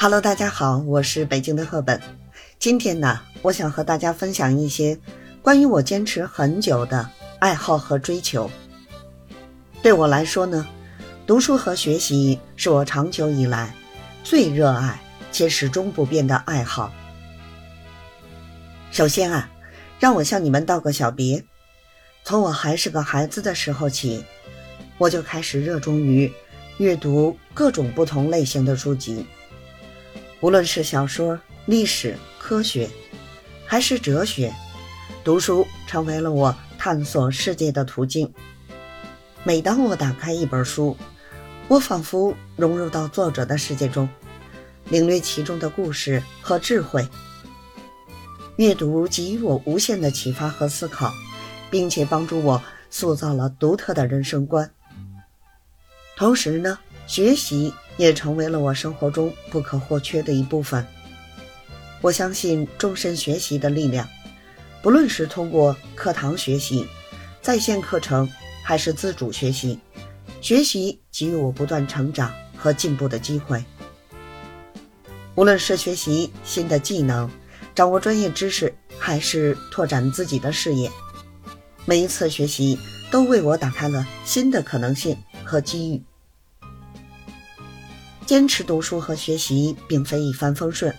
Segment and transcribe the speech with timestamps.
[0.00, 2.00] Hello，大家好，我是北京的赫本。
[2.60, 4.96] 今天呢，我想和大家分享一些
[5.42, 8.48] 关于我坚持很久的爱好和追求。
[9.82, 10.64] 对我来说呢，
[11.26, 13.74] 读书和学习是我长久以来
[14.22, 15.00] 最热爱
[15.32, 16.92] 且始终不变的爱好。
[18.92, 19.50] 首先啊，
[19.98, 21.44] 让我向你们道个小别。
[22.22, 24.24] 从我还是个孩子的时候起，
[24.96, 26.32] 我就开始热衷于
[26.76, 29.26] 阅读各种不同类型的书籍。
[30.40, 32.88] 无论是小说、历史、科学，
[33.66, 34.54] 还是哲学，
[35.24, 38.32] 读书成为了我探索世界的途径。
[39.42, 40.96] 每当我打开一本书，
[41.66, 44.08] 我仿佛融入到作者的世界中，
[44.90, 47.08] 领略其中的故事和智慧。
[48.56, 51.12] 阅读给予我无限的启发和思考，
[51.68, 54.70] 并且帮助我塑造了独特的人生观。
[56.16, 56.78] 同时呢，
[57.08, 57.74] 学习。
[57.98, 60.86] 也成为了我生活中不可或缺的一部分。
[62.00, 64.08] 我相信终身学习的力量，
[64.80, 66.86] 不论是通过课堂学习、
[67.42, 68.26] 在线课程，
[68.62, 69.78] 还是自主学习，
[70.40, 73.62] 学习给予我不断成长和进步的机会。
[75.34, 77.28] 无论是学习新的技能、
[77.74, 80.90] 掌握专业知识，还是拓展自己的事业，
[81.84, 82.78] 每一次学习
[83.10, 86.02] 都为我打开了新的可能性和机遇。
[88.28, 90.94] 坚持读书和学习并非一帆风顺，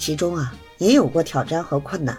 [0.00, 2.18] 其中啊也有过挑战和困难。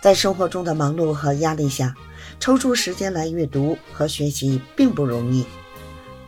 [0.00, 1.92] 在生活中的忙碌和压力下，
[2.38, 5.44] 抽出时间来阅读和学习并不容易。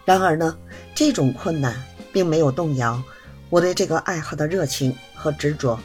[0.04, 0.58] 然而呢，
[0.92, 1.80] 这种困难
[2.12, 3.00] 并没有动摇
[3.48, 5.78] 我对这个爱好的热情和执着。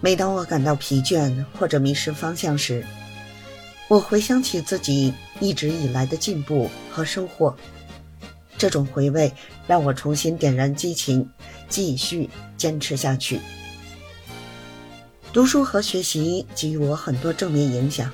[0.00, 2.86] 每当我感到疲倦或者迷失方向时，
[3.88, 7.56] 我回想起自己一直以来的进步和收获。
[8.56, 9.32] 这种回味
[9.66, 11.28] 让我重新点燃激情，
[11.68, 13.40] 继续坚持下去。
[15.32, 18.10] 读书和学习给予我很多正面影响，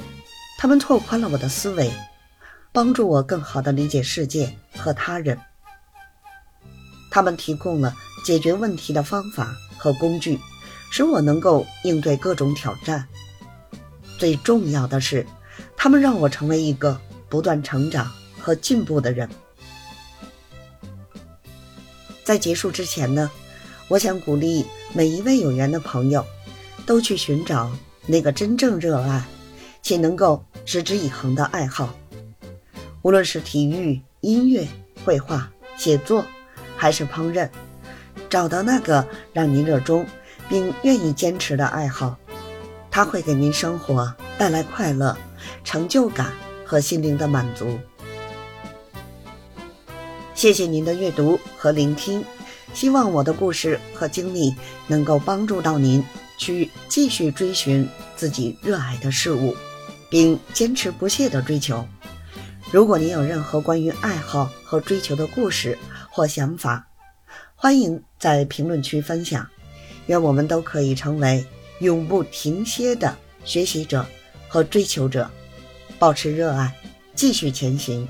[0.59, 1.91] 他们拓宽了我的思维，
[2.73, 5.39] 帮助我更好地理解世界和他人。
[7.11, 10.39] 他们提供了解决问题的方法和工具，
[10.91, 13.07] 使我能够应对各种挑战。
[14.19, 15.27] 最重要的是，
[15.77, 19.29] 他们让我成为一个不断成长和进步的人。
[22.31, 23.29] 在结束之前呢，
[23.89, 26.25] 我想鼓励每一位有缘的朋友，
[26.87, 27.69] 都去寻找
[28.07, 29.25] 那个真正热爱
[29.83, 31.93] 且能够持之以恒的爱好。
[33.03, 34.65] 无论是体育、音乐、
[35.05, 36.25] 绘画、写作，
[36.77, 37.51] 还是烹饪，
[38.29, 40.07] 找到那个让您热衷
[40.49, 42.17] 并愿意坚持的爱好，
[42.93, 45.19] 它会给您生活带来快乐、
[45.65, 46.33] 成就感
[46.65, 47.77] 和心灵的满足。
[50.41, 52.25] 谢谢您的阅读和聆听，
[52.73, 54.55] 希望我的故事和经历
[54.87, 56.03] 能够帮助到您
[56.39, 57.87] 去继续追寻
[58.17, 59.55] 自己热爱的事物，
[60.09, 61.87] 并坚持不懈的追求。
[62.73, 65.77] 如果您有任何关于爱好和追求的故事
[66.09, 66.89] 或想法，
[67.55, 69.47] 欢迎在评论区分享。
[70.07, 71.45] 愿我们都可以成为
[71.81, 73.15] 永不停歇的
[73.45, 74.07] 学习者
[74.49, 75.31] 和追求者，
[75.99, 76.75] 保持热爱，
[77.15, 78.09] 继续前行。